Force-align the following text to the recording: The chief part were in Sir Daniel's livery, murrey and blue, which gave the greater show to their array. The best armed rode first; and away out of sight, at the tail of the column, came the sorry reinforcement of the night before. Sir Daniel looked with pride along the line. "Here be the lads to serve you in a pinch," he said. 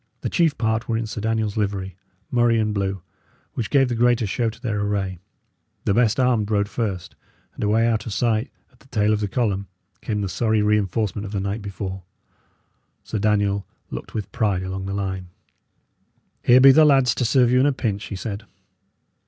The 0.21 0.31
chief 0.31 0.57
part 0.57 0.89
were 0.89 0.97
in 0.97 1.05
Sir 1.05 1.21
Daniel's 1.21 1.57
livery, 1.57 1.95
murrey 2.31 2.57
and 2.57 2.73
blue, 2.73 3.03
which 3.53 3.69
gave 3.69 3.87
the 3.87 3.93
greater 3.93 4.25
show 4.25 4.49
to 4.49 4.59
their 4.59 4.79
array. 4.81 5.19
The 5.85 5.93
best 5.93 6.19
armed 6.19 6.49
rode 6.49 6.67
first; 6.67 7.13
and 7.53 7.63
away 7.63 7.85
out 7.85 8.07
of 8.07 8.11
sight, 8.13 8.49
at 8.71 8.79
the 8.79 8.87
tail 8.87 9.13
of 9.13 9.19
the 9.19 9.27
column, 9.27 9.67
came 10.01 10.21
the 10.21 10.27
sorry 10.27 10.63
reinforcement 10.63 11.23
of 11.25 11.33
the 11.33 11.39
night 11.39 11.61
before. 11.61 12.01
Sir 13.03 13.19
Daniel 13.19 13.67
looked 13.91 14.15
with 14.15 14.31
pride 14.31 14.63
along 14.63 14.87
the 14.87 14.93
line. 14.95 15.27
"Here 16.41 16.59
be 16.59 16.71
the 16.71 16.83
lads 16.83 17.13
to 17.13 17.23
serve 17.23 17.51
you 17.51 17.59
in 17.59 17.67
a 17.67 17.71
pinch," 17.71 18.05
he 18.05 18.15
said. 18.15 18.41